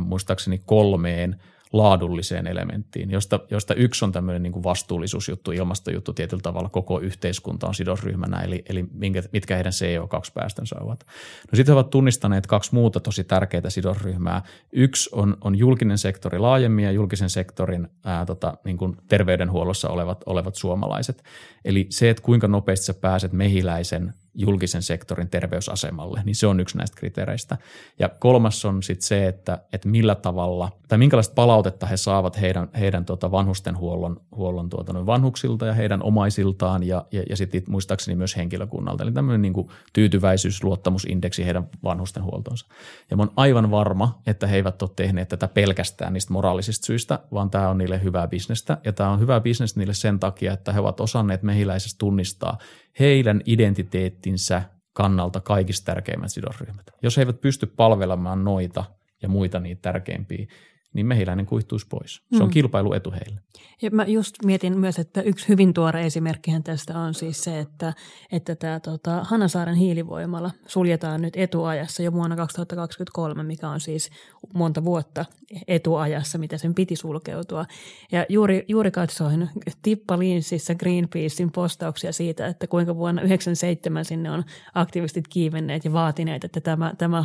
[0.00, 1.40] muistaakseni kolmeen
[1.74, 7.66] laadulliseen elementtiin, josta, josta yksi on tämmöinen niin kuin vastuullisuusjuttu, ilmastojuttu tietyllä tavalla koko yhteiskunta
[7.66, 11.04] on sidosryhmänä, eli, eli minkä, mitkä heidän CO2-päästönsä ovat.
[11.52, 14.42] No sitten he ovat tunnistaneet kaksi muuta tosi tärkeää sidosryhmää.
[14.72, 20.22] Yksi on, on julkinen sektori laajemmin ja julkisen sektorin ää, tota, niin kuin terveydenhuollossa olevat,
[20.26, 21.24] olevat suomalaiset.
[21.64, 26.78] Eli se, että kuinka nopeasti sä pääset mehiläisen julkisen sektorin terveysasemalle, niin se on yksi
[26.78, 27.58] näistä kriteereistä.
[27.98, 32.68] Ja kolmas on sitten se, että, että millä tavalla tai minkälaista palautetta he saavat heidän,
[32.80, 38.36] heidän tuota vanhustenhuollon huollon tuota vanhuksilta ja heidän omaisiltaan ja, ja, ja sitten muistaakseni myös
[38.36, 39.02] henkilökunnalta.
[39.02, 42.66] Eli tämmöinen niin kuin tyytyväisyys, luottamusindeksi heidän vanhustenhuoltonsa.
[43.10, 47.18] Ja mä oon aivan varma, että he eivät ole tehneet tätä pelkästään niistä moraalisista syistä,
[47.32, 48.78] vaan tämä on niille hyvää bisnestä.
[48.84, 52.58] Ja tämä on hyvää bisnestä niille sen takia, että he ovat osanneet mehiläisessä tunnistaa
[53.00, 56.86] heidän identiteettinsä kannalta kaikista tärkeimmät sidosryhmät.
[57.02, 58.84] Jos he eivät pysty palvelemaan noita
[59.22, 60.46] ja muita niitä tärkeimpiä,
[60.94, 62.22] niin mehiläinen kuihtuisi pois.
[62.36, 62.52] Se on mm.
[62.52, 63.40] kilpailuetu heille.
[63.82, 67.94] Ja mä just mietin myös, että yksi hyvin tuore esimerkkihän tästä on siis se, että,
[68.32, 74.10] että tämä tota, Hanasaaren hiilivoimala suljetaan nyt etuajassa jo vuonna 2023, mikä on siis
[74.54, 75.24] monta vuotta
[75.68, 77.66] etuajassa, mitä sen piti sulkeutua.
[78.12, 79.48] Ja juuri, juuri katsoin
[79.82, 86.44] Tippa Linssissä Greenpeacein postauksia siitä, että kuinka vuonna 1997 sinne on aktivistit kiivenneet ja vaatineet,
[86.44, 87.24] että tämä, tämä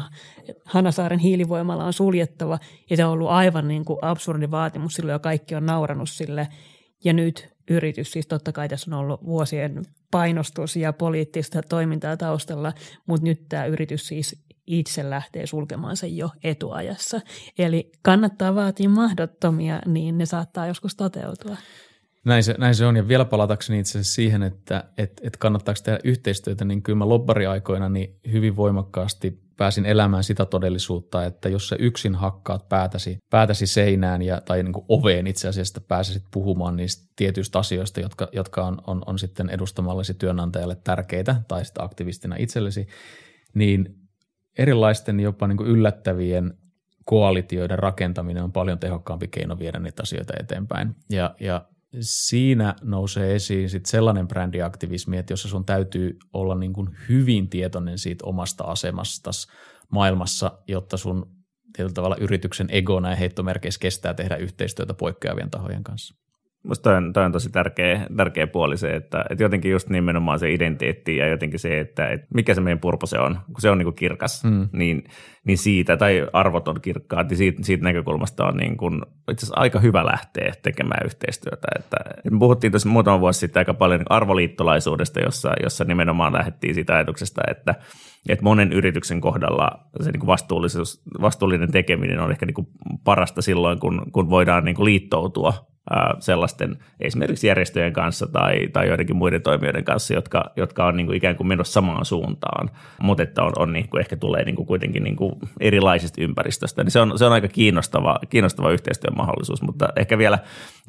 [0.66, 2.60] Hanasaaren hiilivoimala on suljettava.
[2.90, 6.48] Ja se on ollut aivan niin kuin absurdi vaatimus silloin ja kaikki on nauranut sille.
[7.04, 12.74] Ja nyt yritys, siis totta kai tässä on ollut vuosien painostus ja poliittista toimintaa taustalla,
[13.06, 17.22] mutta nyt tämä yritys siis itse lähtee sulkemaan sen jo etuajassa.
[17.58, 21.58] Eli kannattaa vaatia mahdottomia, niin ne saattaa joskus toteutua.
[22.26, 25.80] Näin se, näin se on, ja vielä palatakseni itse asiassa siihen, että et, et kannattaako
[25.84, 31.70] tehdä yhteistyötä, niin kyllä mä lobbariaikoina niin hyvin voimakkaasti pääsin elämään sitä todellisuutta, että jos
[31.70, 37.14] sä yksin hakkaat päätäsi, päätäsi seinään ja, tai niin oveen itse asiassa pääsisit puhumaan niistä
[37.16, 42.88] tietyistä asioista, jotka, jotka on, on, on sitten edustamallesi työnantajalle tärkeitä tai sitten aktivistina itsellesi,
[43.54, 43.96] niin
[44.58, 46.54] erilaisten jopa niin yllättävien
[47.06, 50.96] koalitioiden rakentaminen on paljon tehokkaampi keino viedä niitä asioita eteenpäin.
[51.10, 51.66] Ja, ja
[52.00, 57.98] siinä nousee esiin sit sellainen brändiaktivismi, että jossa sun täytyy olla niin kuin hyvin tietoinen
[57.98, 59.48] siitä omasta asemastasi
[59.92, 61.40] maailmassa, jotta sun
[61.74, 66.16] tietyllä tavalla yrityksen ego näin heittomerkeissä kestää tehdä yhteistyötä poikkeavien tahojen kanssa.
[66.64, 70.40] Minusta toi on, toi on tosi tärkeä, tärkeä puoli se, että, että jotenkin just nimenomaan
[70.40, 73.70] se identiteetti ja jotenkin se, että, että mikä se meidän purpo se on, kun se
[73.70, 74.70] on niin kuin kirkas, mm.
[74.72, 75.04] niin,
[75.46, 79.62] niin siitä, tai arvot on kirkkaat, niin siitä, siitä näkökulmasta on niin kuin, itse asiassa
[79.62, 81.68] aika hyvä lähteä tekemään yhteistyötä.
[81.80, 81.98] Että,
[82.32, 87.42] me puhuttiin tuossa muutama vuosi sitten aika paljon arvoliittolaisuudesta, jossa, jossa nimenomaan lähdettiin siitä ajatuksesta,
[87.52, 87.76] että,
[88.30, 89.70] että monen yrityksen kohdalla
[90.02, 92.68] se niin kuin vastuullisuus, vastuullinen tekeminen on ehkä niin kuin
[93.04, 95.70] parasta silloin, kun, kun voidaan niin kuin liittoutua
[96.20, 101.18] sellaisten esimerkiksi järjestöjen kanssa tai, tai joidenkin muiden toimijoiden kanssa, jotka, jotka on niin kuin
[101.18, 102.70] ikään kuin menossa samaan suuntaan,
[103.02, 106.84] mutta että on, on niin kuin ehkä tulee niin kuin kuitenkin niin kuin erilaisista ympäristöstä,
[106.84, 110.40] niin se on, se on aika kiinnostava, kiinnostava yhteistyön mahdollisuus, mutta ehkä vielä,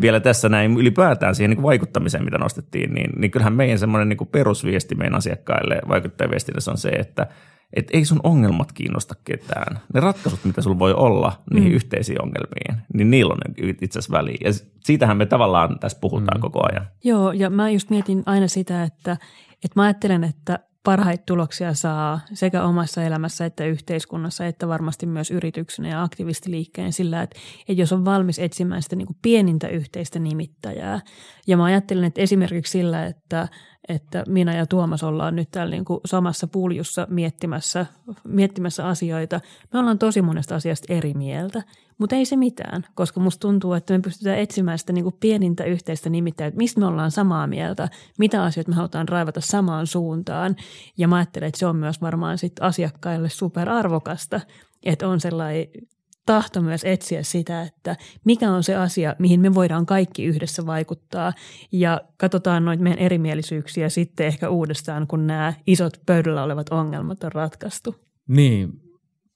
[0.01, 4.09] vielä tässä näin ylipäätään siihen niin kuin vaikuttamiseen, mitä nostettiin, niin, niin kyllähän meidän semmoinen
[4.09, 7.27] niin kuin perusviesti meidän asiakkaille vaikuttajaviestinnässä on se, että
[7.73, 9.81] että ei sun ongelmat kiinnosta ketään.
[9.95, 11.77] Ne ratkaisut, mitä sulla voi olla niihin mm.
[11.77, 13.41] yhteisiin ongelmiin, niin niillä on
[13.83, 14.37] itse asiassa väliä.
[14.45, 14.51] Ja
[14.85, 16.43] siitähän me tavallaan tässä puhutaan mm.
[16.43, 16.87] koko ajan.
[17.05, 19.13] Joo, ja mä just mietin aina sitä, että,
[19.53, 25.31] että mä ajattelen, että parhaita tuloksia saa sekä omassa elämässä että yhteiskunnassa, että varmasti myös
[25.31, 27.37] yrityksenä ja aktivistiliikkeen sillä, että,
[27.69, 31.01] että jos on valmis etsimään sitä niin kuin pienintä yhteistä nimittäjää.
[31.47, 33.49] Ja mä ajattelen, että esimerkiksi sillä, että,
[33.91, 37.87] että minä ja Tuomas ollaan nyt täällä niin kuin samassa puljussa miettimässä,
[38.25, 39.41] miettimässä asioita.
[39.73, 41.63] Me ollaan tosi monesta asiasta eri mieltä,
[41.99, 45.65] mutta ei se mitään, koska musta tuntuu, että me pystytään etsimään sitä niin kuin pienintä
[45.65, 50.57] yhteistä nimittäin, että mistä me ollaan samaa mieltä, mitä asioita me halutaan raivata samaan suuntaan.
[50.99, 54.41] Ja mä ajattelen, että se on myös varmaan sit asiakkaille superarvokasta,
[54.83, 55.67] että on sellainen
[56.27, 61.33] tahto myös etsiä sitä, että mikä on se asia, mihin me voidaan kaikki yhdessä vaikuttaa
[61.73, 67.33] ja katsotaan noita meidän erimielisyyksiä sitten ehkä uudestaan, kun nämä isot pöydällä olevat ongelmat on
[67.33, 67.95] ratkaistu.
[68.29, 68.73] Niin,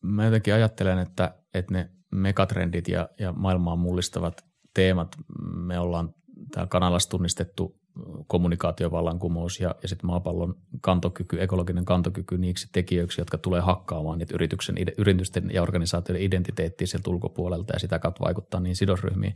[0.03, 4.45] mä jotenkin ajattelen, että, että ne megatrendit ja, ja maailmaa mullistavat
[4.75, 5.17] teemat,
[5.57, 6.15] me ollaan
[6.55, 7.84] täällä kanalassa tunnistettu
[8.27, 14.77] kommunikaatiovallankumous ja, ja sitten maapallon kantokyky, ekologinen kantokyky niiksi tekijöiksi, jotka tulee hakkaamaan niitä yrityksen,
[14.99, 19.35] yritysten ja organisaatioiden identiteettiä sieltä ulkopuolelta ja sitä kautta vaikuttaa niin sidosryhmiin,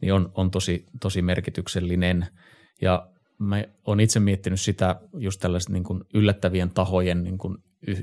[0.00, 2.26] niin on, on tosi, tosi merkityksellinen.
[2.80, 3.08] Ja
[3.38, 7.56] mä oon itse miettinyt sitä just tällaisista niin kuin yllättävien tahojen niin kuin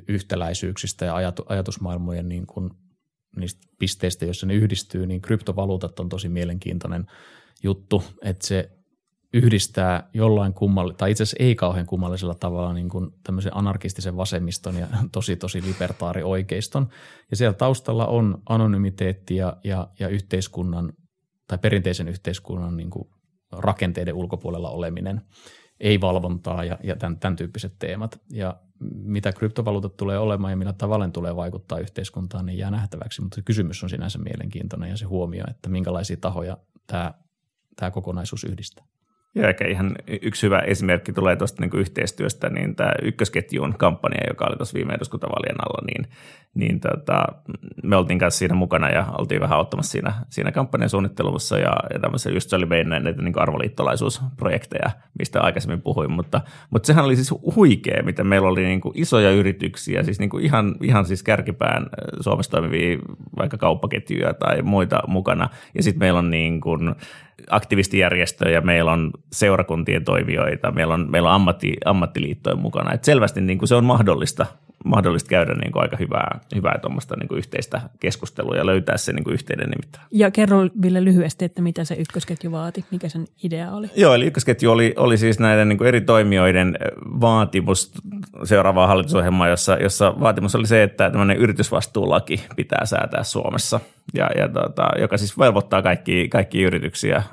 [0.07, 2.69] yhtäläisyyksistä ja ajatu, ajatusmaailmojen niin kuin
[3.35, 7.05] niistä pisteistä, joissa ne yhdistyy, niin kryptovaluutat on tosi mielenkiintoinen
[7.63, 8.71] juttu, että se
[9.35, 14.75] yhdistää jollain kummallisella, tai itse asiassa ei kauhean kummallisella tavalla niin kuin tämmöisen anarkistisen vasemmiston
[14.75, 16.87] ja tosi tosi libertaari oikeiston.
[17.31, 20.93] Ja siellä taustalla on anonymiteetti ja, ja, ja yhteiskunnan
[21.47, 23.09] tai perinteisen yhteiskunnan niin kuin
[23.51, 25.21] rakenteiden ulkopuolella oleminen,
[25.79, 28.21] ei valvontaa ja, ja tämän, tämän tyyppiset teemat.
[28.31, 28.55] Ja
[28.93, 33.83] mitä kryptovaluutat tulee olemaan ja millä tavalla tulee vaikuttaa yhteiskuntaan, niin jää nähtäväksi, mutta kysymys
[33.83, 37.13] on sinänsä mielenkiintoinen ja se huomio, että minkälaisia tahoja tämä,
[37.75, 38.85] tämä kokonaisuus yhdistää.
[39.35, 44.45] Joo, eikä ihan yksi hyvä esimerkki tulee tuosta niin yhteistyöstä, niin tämä ykkösketjun kampanja, joka
[44.45, 46.11] oli tuossa viime eduskuntavaalien alla, niin,
[46.53, 47.25] niin tota,
[47.83, 51.99] me oltiin kanssa siinä mukana ja oltiin vähän auttamassa siinä, siinä kampanjan suunnittelussa ja, ja
[51.99, 57.15] tämmöisen, just se oli meidän näitä niin arvoliittolaisuusprojekteja, mistä aikaisemmin puhuin, mutta, mutta sehän oli
[57.15, 61.85] siis huikea, miten meillä oli niin isoja yrityksiä, siis niin ihan, ihan siis kärkipään
[62.19, 62.97] Suomessa toimivia
[63.37, 66.95] vaikka kauppaketjuja tai muita mukana, ja sitten meillä on niin kuin
[67.49, 72.93] aktivistijärjestöjä, meillä on seurakuntien toimijoita, meillä on, meillä on ammatti, ammattiliittojen mukana.
[72.93, 74.45] Et selvästi niin kuin se on mahdollista,
[74.85, 76.79] mahdollista käydä niin kuin aika hyvää, hyvää
[77.19, 80.05] niin kuin yhteistä keskustelua ja löytää se niin kuin yhteinen nimittäin.
[80.11, 83.89] Ja kerro Ville lyhyesti, että mitä se ykkösketju vaati, mikä sen idea oli?
[83.95, 86.77] Joo, eli ykkösketju oli, oli siis näiden niin kuin eri toimijoiden
[87.21, 87.91] vaatimus
[88.43, 93.79] seuraavaan hallitusohjelmaan, jossa, jossa vaatimus oli se, että tämmöinen yritysvastuulaki pitää säätää Suomessa–
[94.13, 97.25] ja, ja tota, joka siis velvoittaa kaikki, kaikki yrityksiä äh,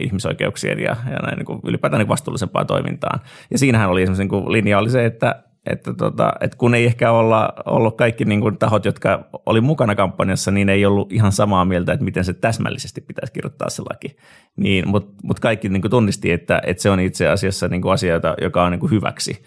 [0.00, 3.20] ihmisoikeuksien ja, ja näin niin kuin ylipäätään niin vastuullisempaan toimintaan.
[3.50, 7.10] Ja siinähän oli esimerkiksi niin linja oli se, että, että, tota, että kun ei ehkä
[7.10, 11.64] olla ollut kaikki niin kuin tahot, jotka oli mukana kampanjassa, niin ei ollut ihan samaa
[11.64, 14.16] mieltä, että miten se täsmällisesti pitäisi kirjoittaa se laki.
[14.56, 17.92] Niin, Mutta mut kaikki niin kuin tunnisti, että, että se on itse asiassa niin kuin
[17.92, 19.42] asia, joka on niin kuin hyväksi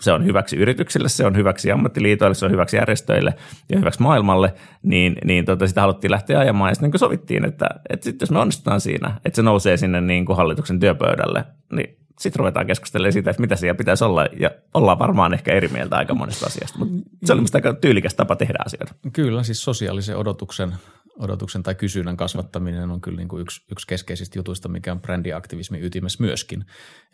[0.00, 3.34] se on hyväksi yrityksille, se on hyväksi ammattiliitoille, se on hyväksi järjestöille
[3.68, 7.66] ja hyväksi maailmalle, niin, niin tota, sitä haluttiin lähteä ajamaan ja sitten niin sovittiin, että,
[7.90, 11.99] että sit jos me onnistutaan siinä, että se nousee sinne niin kuin hallituksen työpöydälle, niin
[12.20, 15.96] sitten ruvetaan keskustelemaan siitä, että mitä siellä pitäisi olla, ja ollaan varmaan ehkä eri mieltä
[15.96, 18.94] aika monesta asiasta, mutta se oli aika tyylikäs tapa tehdä asioita.
[19.12, 20.72] Kyllä, siis sosiaalisen odotuksen
[21.20, 25.84] odotuksen tai kysynnän kasvattaminen on kyllä niin kuin yksi, yksi keskeisistä jutuista, mikä on brändiaktivismin
[25.84, 26.64] ytimessä myöskin.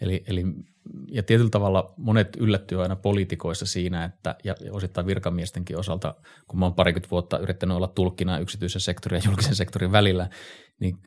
[0.00, 0.44] Eli, eli,
[1.08, 6.14] ja tietyllä tavalla monet yllättyy aina poliitikoissa siinä, että, ja osittain virkamiestenkin osalta,
[6.46, 10.28] kun mä oon parikymmentä vuotta yrittänyt olla tulkkina yksityisen sektorin ja julkisen sektorin välillä,
[10.80, 10.98] niin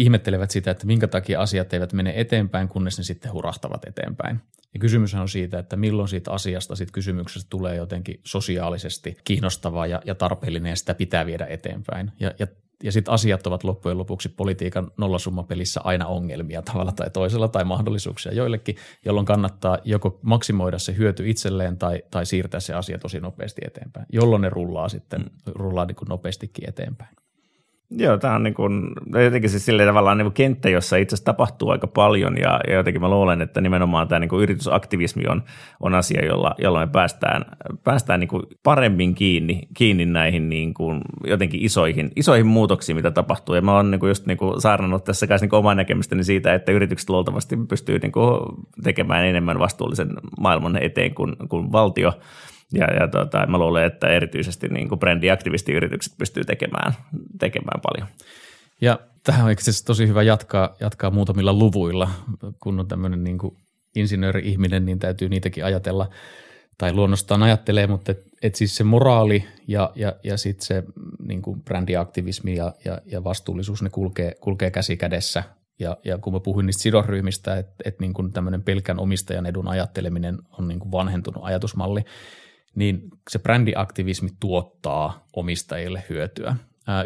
[0.00, 4.40] ihmettelevät sitä, että minkä takia asiat eivät mene eteenpäin, kunnes ne sitten hurahtavat eteenpäin.
[4.74, 10.02] Ja kysymys on siitä, että milloin siitä asiasta, siitä kysymyksestä tulee jotenkin sosiaalisesti kiinnostavaa ja,
[10.04, 12.12] ja tarpeellinen ja sitä pitää viedä eteenpäin.
[12.20, 12.46] Ja, ja
[12.82, 18.32] ja sitten asiat ovat loppujen lopuksi politiikan nollasummapelissä aina ongelmia tavalla tai toisella tai mahdollisuuksia
[18.32, 23.60] joillekin, jolloin kannattaa joko maksimoida se hyöty itselleen tai, tai siirtää se asia tosi nopeasti
[23.66, 25.28] eteenpäin, jolloin ne rullaa sitten mm.
[25.46, 27.16] rullaa niin kuin nopeastikin eteenpäin.
[27.92, 28.92] Joo, tämä on niin kuin,
[29.24, 32.74] jotenkin siis silleen tavallaan niin kuin kenttä, jossa itse asiassa tapahtuu aika paljon ja, ja
[32.74, 35.42] jotenkin mä luulen, että nimenomaan tämä niin kuin yritysaktivismi on,
[35.80, 37.44] on asia, jolla, jolla me päästään,
[37.84, 43.54] päästään niin kuin paremmin kiinni, kiinni näihin niin kuin jotenkin isoihin, isoihin muutoksiin, mitä tapahtuu.
[43.54, 46.54] Ja mä oon niin kuin just niin kuin saarnannut tässä kanssa niin omaa näkemystäni siitä,
[46.54, 48.40] että yritykset luultavasti pystyy niin kuin
[48.82, 52.12] tekemään enemmän vastuullisen maailman eteen kuin, kuin valtio–
[52.72, 56.92] ja, ja tota, mä luulen, että erityisesti niin kuin brändiaktivistiyritykset pystyy tekemään,
[57.38, 58.08] tekemään paljon.
[58.80, 62.10] Ja tähän on itse tosi hyvä jatkaa, jatkaa muutamilla luvuilla.
[62.60, 63.56] Kun on tämmöinen niin kuin
[63.96, 66.10] insinööri-ihminen, niin täytyy niitäkin ajatella,
[66.78, 70.82] tai luonnostaan ajattelee, mutta et, et siis se moraali ja, ja, ja sitten se
[71.26, 75.42] niin kuin brändiaktivismi ja, ja, ja vastuullisuus, ne kulkee, kulkee käsi kädessä.
[75.78, 80.38] Ja, ja kun mä puhuin niistä sidosryhmistä, että, että niin tämmöinen pelkän omistajan edun ajatteleminen
[80.58, 82.04] on niin kuin vanhentunut ajatusmalli,
[82.74, 86.56] niin se brändiaktivismi tuottaa omistajille hyötyä.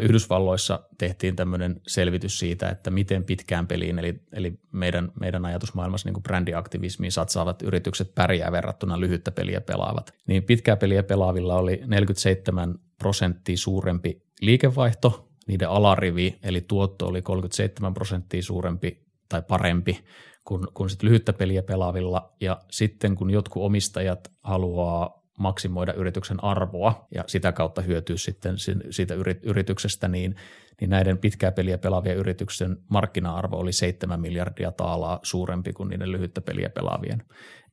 [0.01, 6.23] Yhdysvalloissa tehtiin tämmöinen selvitys siitä, että miten pitkään peliin, eli, eli meidän, meidän ajatusmaailmassa niin
[6.23, 10.13] brändiaktivismiin satsaavat yritykset pärjää verrattuna lyhyttä peliä pelaavat.
[10.27, 17.93] Niin pitkää peliä pelaavilla oli 47 prosenttia suurempi liikevaihto, niiden alarivi, eli tuotto oli 37
[17.93, 19.99] prosenttia suurempi tai parempi
[20.43, 22.33] kuin, kuin sit lyhyttä peliä pelaavilla.
[22.41, 28.55] Ja sitten kun jotkut omistajat haluaa maksimoida yrityksen arvoa ja sitä kautta hyötyä sitten
[28.89, 30.35] siitä yrityksestä, niin,
[30.81, 36.41] niin näiden pitkää peliä pelaavien yrityksen markkina-arvo oli 7 miljardia taalaa suurempi kuin niiden lyhyttä
[36.41, 37.23] peliä pelaavien.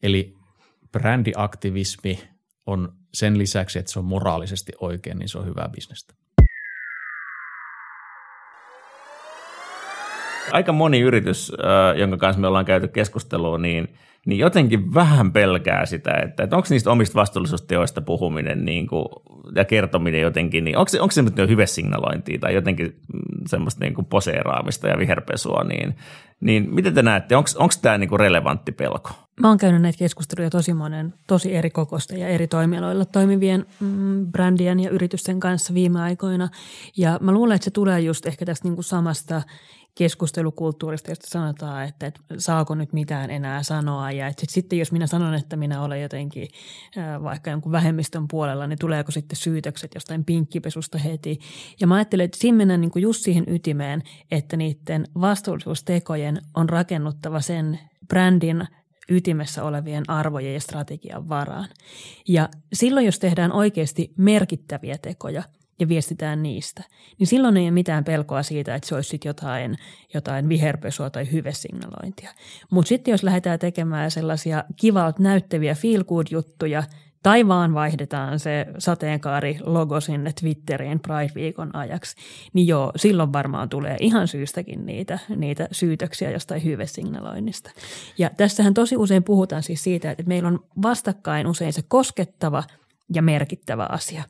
[0.03, 0.35] Eli
[0.93, 2.19] brändiaktivismi
[2.67, 6.15] on sen lisäksi, että se on moraalisesti oikein, niin se on hyvää bisnestä.
[10.53, 11.53] Aika moni yritys,
[11.99, 13.89] jonka kanssa me ollaan käyty keskustelua, niin–
[14.27, 19.07] niin jotenkin vähän pelkää sitä, että, että onko niistä omista vastuullisuusteoista puhuminen niin kuin,
[19.55, 23.95] ja kertominen jotenkin, niin onko onko se nyt hyvä signalointia tai jotenkin mm, semmoista niin
[23.95, 25.97] kuin poseeraamista ja viherpesua, niin,
[26.41, 29.11] niin miten te näette, onko tämä niin kuin relevantti pelko?
[29.41, 34.27] Mä oon käynyt näitä keskusteluja tosi monen, tosi eri kokosta ja eri toimialoilla toimivien mm,
[34.27, 36.49] brändien ja yritysten kanssa viime aikoina.
[36.97, 39.43] Ja mä luulen, että se tulee just ehkä tästä niin kuin samasta
[39.95, 44.11] keskustelukulttuurista, josta sanotaan, että, että saako nyt mitään enää sanoa.
[44.11, 46.49] Ja että sitten jos minä sanon, että minä olen jotenkin
[47.23, 51.39] vaikka jonkun vähemmistön puolella, niin tuleeko sitten syytökset jostain pinkkipesusta heti.
[51.81, 56.69] Ja mä ajattelen, että siinä mennään niin kuin just siihen ytimeen, että niiden vastuullisuustekojen on
[56.69, 57.79] rakennuttava sen
[58.09, 58.67] brändin
[59.09, 61.69] ytimessä olevien arvojen ja strategian varaan.
[62.29, 65.43] Ja silloin, jos tehdään oikeasti merkittäviä tekoja–
[65.83, 66.83] ja viestitään niistä,
[67.19, 69.79] niin silloin ei ole mitään pelkoa siitä, että se olisi sitten jotain,
[70.15, 72.31] jotain viherpesua tai hyvesignalointia.
[72.71, 76.83] Mutta sitten jos lähdetään tekemään sellaisia kivalta näyttäviä feel good juttuja
[77.23, 82.17] tai vaan vaihdetaan se sateenkaari-logo sinne Twitteriin Pride-viikon ajaksi,
[82.53, 87.71] niin joo, silloin varmaan tulee ihan syystäkin niitä, niitä syytöksiä jostain hyvesignaloinnista.
[88.19, 92.63] Ja tässähän tosi usein puhutaan siis siitä, että meillä on vastakkain usein se koskettava–
[93.15, 94.23] ja merkittävä asia.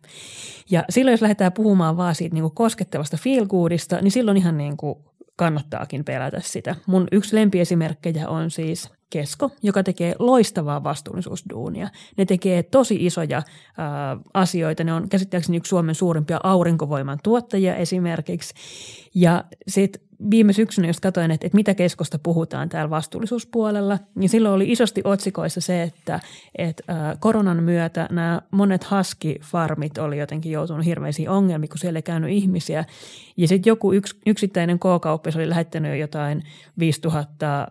[0.71, 4.77] Ja silloin, jos lähdetään puhumaan vaan siitä niin kuin koskettavasta feelgoodista, niin silloin ihan niin
[4.77, 4.99] kuin
[5.37, 6.77] kannattaakin pelätä sitä.
[6.87, 11.89] Mun yksi lempiesimerkkejä on siis Kesko, joka tekee loistavaa vastuullisuusduunia.
[12.17, 13.43] Ne tekee tosi isoja
[13.79, 14.85] ää, asioita.
[14.85, 18.55] Ne on käsittääkseni yksi Suomen suurimpia aurinkovoiman tuottajia esimerkiksi.
[19.15, 24.55] Ja sitten viime syksynä just katsoin, että, että mitä keskosta puhutaan täällä vastuullisuuspuolella, niin silloin
[24.55, 26.21] oli isosti otsikoissa se, että,
[26.59, 32.31] että koronan myötä nämä monet haskifarmit oli jotenkin joutunut hirveisiin ongelmiin, kun siellä ei käynyt
[32.31, 32.85] ihmisiä.
[33.37, 36.43] Ja sitten joku yks, yksittäinen K-kauppis oli lähettänyt jo jotain
[36.79, 37.69] 5000 äh,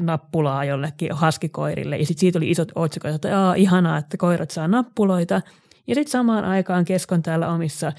[0.00, 1.96] nappulaa jollekin haskikoirille.
[1.96, 5.42] Ja sitten siitä oli isot otsikot, että Aa, ihanaa, että koirat saa nappuloita.
[5.86, 7.92] Ja sitten samaan aikaan keskon täällä omissa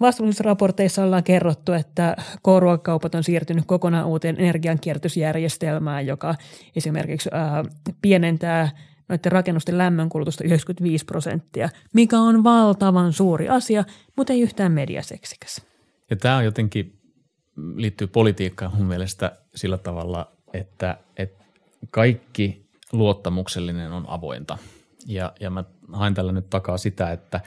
[0.00, 6.34] Vastuullisuusraporteissa ollaan kerrottu, että K-ruokakaupat on siirtynyt kokonaan uuteen energiankierrätysjärjestelmään, joka
[6.76, 7.64] esimerkiksi ää,
[8.02, 8.70] pienentää
[9.08, 13.84] noiden rakennusten lämmönkulutusta 95 prosenttia, mikä on valtavan suuri asia,
[14.16, 15.62] mutta ei yhtään mediaseksikäs.
[16.10, 16.98] Ja tämä on jotenkin,
[17.74, 21.44] liittyy politiikkaan mun mielestä sillä tavalla, että, että
[21.90, 24.58] kaikki luottamuksellinen on avointa.
[25.06, 27.40] Ja, ja mä hain tällä nyt takaa sitä, että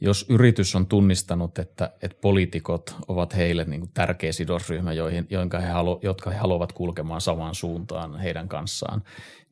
[0.00, 5.60] jos yritys on tunnistanut, että, että poliitikot ovat heille niin kuin tärkeä sidosryhmä, joihin, jotka,
[5.60, 9.02] he halu, jotka he haluavat kulkemaan samaan suuntaan heidän kanssaan,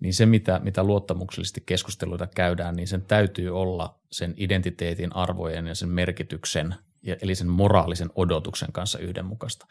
[0.01, 5.75] niin se, mitä, mitä luottamuksellisesti keskusteluita käydään, niin sen täytyy olla sen identiteetin, arvojen ja
[5.75, 6.75] sen merkityksen,
[7.23, 9.67] eli sen moraalisen odotuksen kanssa yhdenmukaista.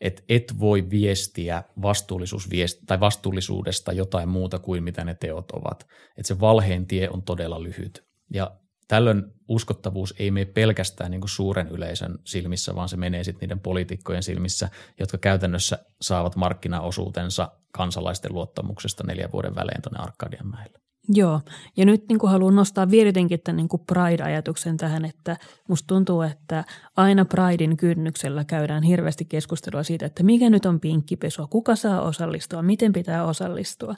[0.00, 2.48] Et et voi viestiä vastuullisuus
[2.86, 5.86] tai vastuullisuudesta jotain muuta kuin mitä ne teot ovat.
[6.16, 8.04] Et se valheen tie on todella lyhyt.
[8.34, 8.56] Ja
[8.90, 13.60] Tällöin uskottavuus ei mene pelkästään niin kuin suuren yleisön silmissä, vaan se menee sitten niiden
[13.60, 14.68] poliitikkojen silmissä,
[15.00, 20.78] jotka käytännössä saavat markkinaosuutensa kansalaisten luottamuksesta neljän vuoden välein tuonne Arkadianmäelle.
[21.08, 21.40] Joo,
[21.76, 25.36] ja nyt niin kuin haluan nostaa vielä jotenkin tämän niin kuin Pride-ajatuksen tähän, että
[25.68, 26.64] musta tuntuu, että
[26.96, 32.62] aina Pridein kynnyksellä käydään hirveästi keskustelua siitä, että mikä nyt on pinkkipesua, kuka saa osallistua,
[32.62, 33.94] miten pitää osallistua.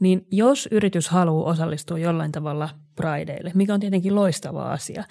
[0.00, 5.04] Niin jos yritys haluaa osallistua jollain tavalla Prideille, mikä on tietenkin loistava asia,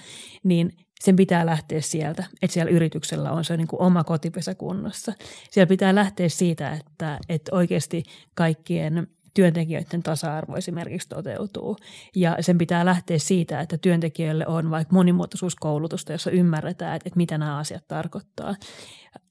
[0.43, 5.13] niin sen pitää lähteä sieltä, että siellä yrityksellä on se niin kuin oma kotipesä kunnossa.
[5.51, 8.03] Siellä pitää lähteä siitä, että, että oikeasti
[8.35, 11.77] kaikkien työntekijöiden tasa-arvo esimerkiksi toteutuu.
[12.15, 17.57] Ja sen pitää lähteä siitä, että työntekijöille on vaikka monimuotoisuuskoulutusta, jossa ymmärretään, että, mitä nämä
[17.57, 18.55] asiat tarkoittaa.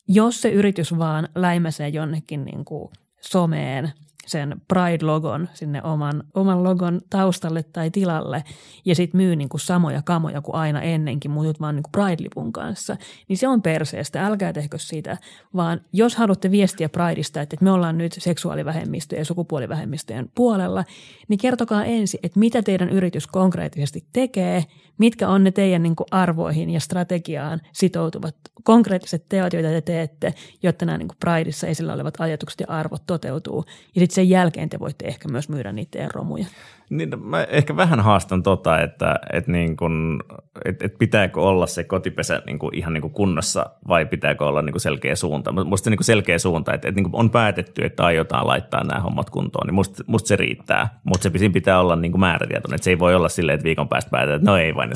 [0.08, 3.92] jos se yritys vaan läimäsee jonnekin niin kuin someen–
[4.26, 8.44] sen Pride-logon sinne oman, oman logon taustalle tai tilalle
[8.84, 12.52] ja sitten myy niin kuin samoja kamoja kuin aina ennenkin, mutta vaan niin kuin Pride-lipun
[12.52, 12.96] kanssa,
[13.28, 14.26] niin se on perseestä.
[14.26, 15.16] Älkää tehkö sitä,
[15.54, 20.84] vaan jos haluatte viestiä Prideista, että me ollaan nyt seksuaalivähemmistöjen ja sukupuolivähemmistöjen puolella,
[21.28, 24.64] niin kertokaa ensin, että mitä teidän yritys konkreettisesti tekee,
[24.98, 30.34] mitkä on ne teidän niin kuin arvoihin ja strategiaan sitoutuvat konkreettiset teot, joita te teette,
[30.62, 33.64] jotta nämä niin kuin Prideissa esillä olevat ajatukset ja arvot toteutuu.
[33.94, 36.46] Ja sitten sen jälkeen te voitte ehkä myös myydä niitä romuja.
[36.90, 40.20] Niin, no, mä ehkä vähän haastan tota, että, että, niin kun,
[40.64, 44.62] että, että pitääkö olla se kotipesä niin kuin ihan niin kuin kunnossa vai pitääkö olla
[44.62, 45.52] niin selkeä suunta.
[45.52, 49.30] Musta se niin selkeä suunta, että, että niin on päätetty, että aiotaan laittaa nämä hommat
[49.30, 51.00] kuntoon, niin musta, musta se riittää.
[51.04, 54.10] Mutta se pitää olla niin määrätietoinen, että se ei voi olla silleen, että viikon päästä
[54.10, 54.90] päätetään, että no ei vain,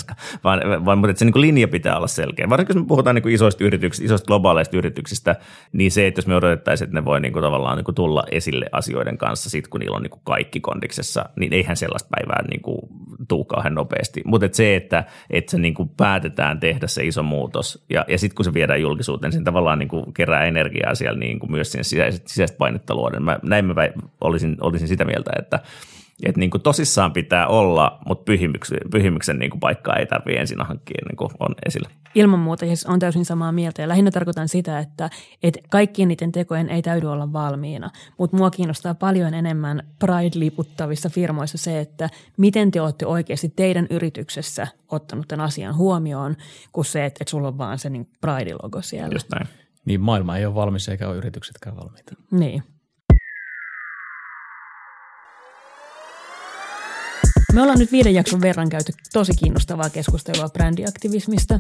[0.45, 2.49] vaan, vaan mutta että se niin linja pitää olla selkeä.
[2.49, 5.37] Varsinkin jos me puhutaan niin isoista yrityksistä, isoista globaaleista yrityksistä,
[5.73, 9.08] niin se, että jos me odotettaisiin, että ne voi niin tavallaan niin tulla esille asioiden
[9.17, 12.79] kanssa sit, kun niillä on niin kuin kaikki kondiksessa, niin eihän sellaista päivää niin kuin
[13.29, 14.23] tuu kauhean nopeasti.
[14.25, 18.19] Mutta et se, että, että se niin kuin päätetään tehdä se iso muutos ja, ja
[18.19, 21.73] sitten kun se viedään julkisuuteen, niin tavallaan niin kuin kerää energiaa siellä niin kuin myös
[21.73, 23.23] sinne sisäistä, sisäistä painetta luoden.
[23.23, 23.75] Mä, näin mä
[24.21, 25.61] olisin, olisin sitä mieltä, että,
[26.27, 30.61] että niin kuin tosissaan pitää olla, mutta pyhimyksen, pyhimyksen niin kuin paikkaa ei tarvitse ensin
[30.61, 31.89] hankkia niin kuin on esillä.
[32.15, 33.83] Ilman muuta, ja on täysin samaa mieltä.
[33.83, 35.11] Ja lähinnä tarkoitan sitä, että,
[35.43, 37.91] että kaikkien niiden tekojen ei täydy olla valmiina.
[38.19, 44.67] Mutta mua kiinnostaa paljon enemmän Pride-liputtavissa firmoissa se, että miten te olette oikeasti teidän yrityksessä
[44.89, 46.37] ottanut tämän asian huomioon,
[46.73, 49.15] kuin se, että, että sulla on vaan se niin Pride-logo siellä.
[49.15, 49.49] Just näin.
[49.85, 52.15] Niin maailma ei ole valmis eikä ole yrityksetkään valmiita.
[52.31, 52.63] Niin.
[57.53, 61.59] Me ollaan nyt viiden jakson verran käyty tosi kiinnostavaa keskustelua brändiaktivismista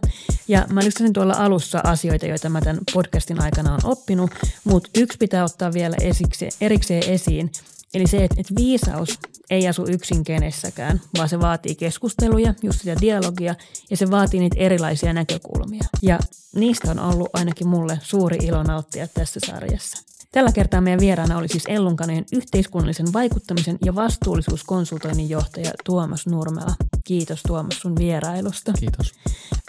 [0.49, 4.30] ja mä listasin tuolla alussa asioita, joita mä tämän podcastin aikana on oppinut,
[4.64, 7.53] mutta yksi pitää ottaa vielä esiksi, erikseen esiin,
[7.95, 9.18] eli se, että, että viisaus
[9.51, 13.55] ei asu yksin kenessäkään, vaan se vaatii keskusteluja, just sitä dialogia
[13.91, 15.84] ja se vaatii niitä erilaisia näkökulmia.
[16.03, 16.18] Ja
[16.55, 20.17] niistä on ollut ainakin mulle suuri ilo nauttia tässä sarjassa.
[20.32, 26.74] Tällä kertaa meidän vieraana oli siis Ellunkaneen yhteiskunnallisen vaikuttamisen ja vastuullisuuskonsultoinnin johtaja Tuomas Nurmela.
[27.04, 28.72] Kiitos Tuomas sun vierailusta.
[28.72, 29.12] Kiitos.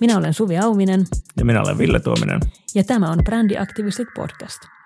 [0.01, 1.05] Minä olen Suvi Auminen.
[1.38, 2.39] Ja minä olen Ville Tuominen.
[2.76, 4.79] Ja tämä on Brändiaktivistit podcast.